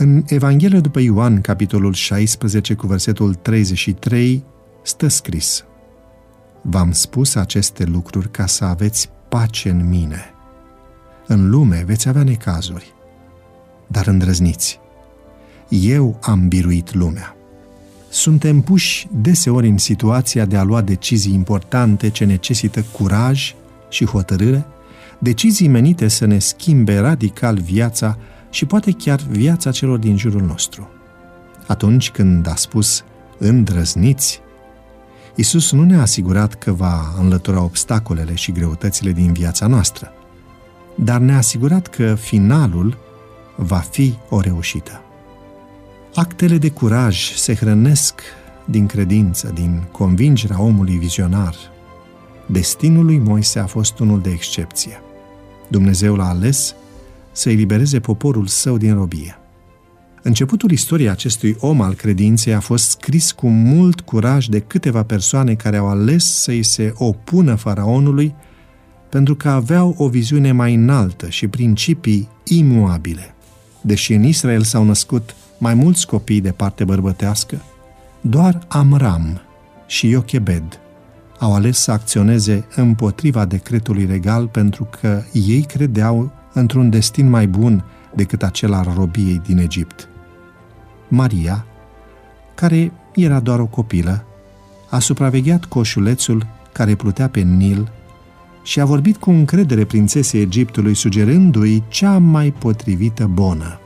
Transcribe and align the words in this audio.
În 0.00 0.24
Evanghelia 0.26 0.80
după 0.80 1.00
Ioan, 1.00 1.40
capitolul 1.40 1.92
16, 1.92 2.74
cu 2.74 2.86
versetul 2.86 3.34
33, 3.34 4.44
stă 4.82 5.08
scris 5.08 5.64
V-am 6.62 6.92
spus 6.92 7.34
aceste 7.34 7.84
lucruri 7.84 8.30
ca 8.30 8.46
să 8.46 8.64
aveți 8.64 9.10
pace 9.28 9.70
în 9.70 9.88
mine. 9.88 10.34
În 11.26 11.50
lume 11.50 11.82
veți 11.86 12.08
avea 12.08 12.22
necazuri, 12.22 12.94
dar 13.86 14.06
îndrăzniți. 14.06 14.80
Eu 15.68 16.18
am 16.22 16.48
biruit 16.48 16.94
lumea. 16.94 17.36
Suntem 18.08 18.60
puși 18.60 19.08
deseori 19.12 19.68
în 19.68 19.78
situația 19.78 20.44
de 20.44 20.56
a 20.56 20.62
lua 20.62 20.80
decizii 20.80 21.34
importante 21.34 22.08
ce 22.08 22.24
necesită 22.24 22.84
curaj 22.92 23.54
și 23.88 24.04
hotărâre, 24.04 24.66
decizii 25.18 25.68
menite 25.68 26.08
să 26.08 26.26
ne 26.26 26.38
schimbe 26.38 26.98
radical 26.98 27.58
viața 27.58 28.18
și 28.50 28.64
poate 28.64 28.92
chiar 28.92 29.20
viața 29.28 29.70
celor 29.70 29.98
din 29.98 30.16
jurul 30.16 30.42
nostru. 30.42 30.88
Atunci 31.66 32.10
când 32.10 32.48
a 32.48 32.54
spus 32.54 33.04
îndrăzniți, 33.38 34.40
Isus 35.34 35.72
nu 35.72 35.84
ne-a 35.84 36.00
asigurat 36.00 36.54
că 36.54 36.72
va 36.72 37.14
înlătura 37.18 37.62
obstacolele 37.62 38.34
și 38.34 38.52
greutățile 38.52 39.12
din 39.12 39.32
viața 39.32 39.66
noastră, 39.66 40.12
dar 40.94 41.20
ne-a 41.20 41.36
asigurat 41.36 41.86
că 41.86 42.14
finalul 42.14 42.98
va 43.56 43.78
fi 43.78 44.14
o 44.28 44.40
reușită. 44.40 45.02
Actele 46.14 46.58
de 46.58 46.70
curaj 46.70 47.34
se 47.34 47.54
hrănesc 47.54 48.20
din 48.64 48.86
credință, 48.86 49.50
din 49.54 49.82
convingerea 49.90 50.62
omului 50.62 50.96
vizionar. 50.96 51.54
Destinul 52.46 53.04
lui 53.04 53.18
Moise 53.18 53.58
a 53.58 53.66
fost 53.66 53.98
unul 53.98 54.20
de 54.20 54.30
excepție. 54.30 55.02
Dumnezeu 55.68 56.14
l-a 56.14 56.28
ales 56.28 56.74
să 57.40 57.50
elibereze 57.50 58.00
poporul 58.00 58.46
său 58.46 58.76
din 58.76 58.94
robie. 58.94 59.34
Începutul 60.22 60.70
istoriei 60.70 61.08
acestui 61.08 61.56
om 61.60 61.80
al 61.80 61.94
credinței 61.94 62.54
a 62.54 62.60
fost 62.60 62.90
scris 62.90 63.32
cu 63.32 63.48
mult 63.48 64.00
curaj 64.00 64.46
de 64.46 64.60
câteva 64.60 65.02
persoane 65.02 65.54
care 65.54 65.76
au 65.76 65.88
ales 65.88 66.42
să-i 66.42 66.62
se 66.62 66.92
opună 66.96 67.54
faraonului 67.54 68.34
pentru 69.08 69.34
că 69.34 69.48
aveau 69.48 69.94
o 69.98 70.08
viziune 70.08 70.52
mai 70.52 70.74
înaltă 70.74 71.28
și 71.28 71.48
principii 71.48 72.28
imuabile. 72.44 73.34
Deși 73.80 74.12
în 74.12 74.24
Israel 74.24 74.62
s-au 74.62 74.84
născut 74.84 75.34
mai 75.58 75.74
mulți 75.74 76.06
copii 76.06 76.40
de 76.40 76.52
parte 76.52 76.84
bărbătească, 76.84 77.62
doar 78.20 78.58
Amram 78.68 79.40
și 79.86 80.08
Iochebed 80.08 80.80
au 81.38 81.54
ales 81.54 81.78
să 81.78 81.90
acționeze 81.90 82.66
împotriva 82.76 83.44
decretului 83.44 84.06
regal 84.06 84.46
pentru 84.46 84.88
că 85.00 85.22
ei 85.32 85.62
credeau 85.62 86.32
într-un 86.52 86.90
destin 86.90 87.28
mai 87.28 87.46
bun 87.46 87.84
decât 88.14 88.42
acela 88.42 88.78
al 88.78 88.92
robiei 88.96 89.40
din 89.46 89.58
Egipt. 89.58 90.08
Maria, 91.08 91.66
care 92.54 92.92
era 93.14 93.40
doar 93.40 93.60
o 93.60 93.66
copilă, 93.66 94.24
a 94.90 94.98
supravegheat 94.98 95.64
coșulețul 95.64 96.46
care 96.72 96.94
plutea 96.94 97.28
pe 97.28 97.40
Nil 97.40 97.90
și 98.62 98.80
a 98.80 98.84
vorbit 98.84 99.16
cu 99.16 99.30
încredere 99.30 99.84
prințesei 99.84 100.40
Egiptului, 100.40 100.94
sugerându-i 100.94 101.82
cea 101.88 102.18
mai 102.18 102.50
potrivită 102.58 103.26
bonă. 103.26 103.80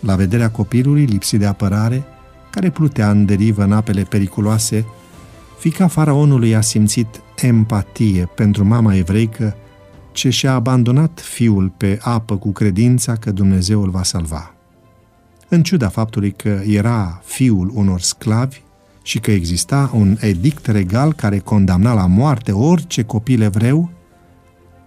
La 0.00 0.14
vederea 0.14 0.50
copilului 0.50 1.04
lipsit 1.04 1.38
de 1.38 1.46
apărare, 1.46 2.04
care 2.50 2.70
plutea 2.70 3.10
în 3.10 3.24
derivă 3.24 3.62
în 3.62 3.72
apele 3.72 4.02
periculoase, 4.02 4.86
fica 5.58 5.86
faraonului 5.86 6.54
a 6.54 6.60
simțit 6.60 7.22
empatie 7.36 8.28
pentru 8.34 8.64
mama 8.64 8.94
evreică 8.94 9.56
ce 10.18 10.30
și-a 10.30 10.54
abandonat 10.54 11.20
fiul 11.20 11.72
pe 11.76 11.98
apă 12.02 12.36
cu 12.36 12.52
credința 12.52 13.14
că 13.14 13.30
Dumnezeu 13.30 13.82
îl 13.82 13.90
va 13.90 14.02
salva. 14.02 14.54
În 15.48 15.62
ciuda 15.62 15.88
faptului 15.88 16.30
că 16.30 16.60
era 16.66 17.20
fiul 17.24 17.70
unor 17.74 18.00
sclavi 18.00 18.62
și 19.02 19.18
că 19.18 19.30
exista 19.30 19.90
un 19.94 20.16
edict 20.20 20.66
regal 20.66 21.12
care 21.12 21.38
condamna 21.38 21.94
la 21.94 22.06
moarte 22.06 22.52
orice 22.52 23.02
copil 23.02 23.40
evreu, 23.40 23.90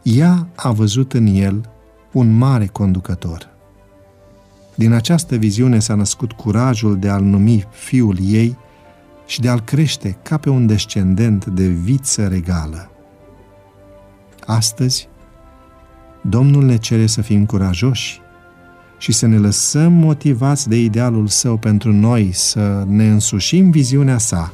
ea 0.01 0.47
a 0.55 0.71
văzut 0.71 1.13
în 1.13 1.25
el 1.25 1.69
un 2.11 2.37
mare 2.37 2.65
conducător. 2.65 3.49
Din 4.75 4.91
această 4.91 5.35
viziune 5.35 5.79
s-a 5.79 5.95
născut 5.95 6.31
curajul 6.31 6.99
de 6.99 7.09
a-l 7.09 7.23
numi 7.23 7.67
fiul 7.69 8.17
ei 8.21 8.57
și 9.25 9.39
de 9.39 9.49
a-l 9.49 9.61
crește 9.61 10.17
ca 10.21 10.37
pe 10.37 10.49
un 10.49 10.67
descendent 10.67 11.45
de 11.45 11.67
viță 11.67 12.27
regală. 12.27 12.91
Astăzi, 14.45 15.09
Domnul 16.21 16.63
ne 16.65 16.77
cere 16.77 17.05
să 17.05 17.21
fim 17.21 17.45
curajoși 17.45 18.21
și 18.97 19.11
să 19.11 19.25
ne 19.25 19.37
lăsăm 19.37 19.93
motivați 19.93 20.69
de 20.69 20.79
idealul 20.79 21.27
său 21.27 21.57
pentru 21.57 21.93
noi, 21.93 22.31
să 22.33 22.85
ne 22.87 23.09
însușim 23.09 23.69
viziunea 23.69 24.17
sa 24.17 24.53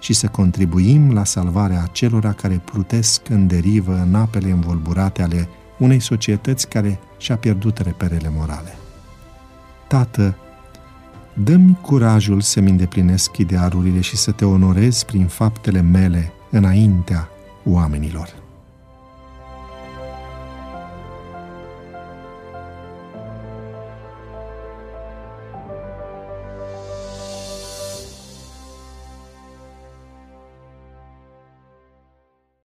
și 0.00 0.12
să 0.12 0.26
contribuim 0.26 1.12
la 1.12 1.24
salvarea 1.24 1.82
acelora 1.82 2.32
care 2.32 2.62
plutesc 2.64 3.28
în 3.28 3.46
derivă 3.46 4.06
în 4.06 4.14
apele 4.14 4.50
învolburate 4.50 5.22
ale 5.22 5.48
unei 5.78 6.00
societăți 6.00 6.68
care 6.68 7.00
și-a 7.18 7.36
pierdut 7.36 7.78
reperele 7.78 8.32
morale. 8.36 8.74
Tată, 9.88 10.36
dă-mi 11.34 11.78
curajul 11.80 12.40
să-mi 12.40 12.70
îndeplinesc 12.70 13.36
idealurile 13.36 14.00
și 14.00 14.16
să 14.16 14.30
te 14.30 14.44
onorez 14.44 15.02
prin 15.02 15.26
faptele 15.26 15.80
mele 15.80 16.32
înaintea 16.50 17.28
oamenilor. 17.64 18.28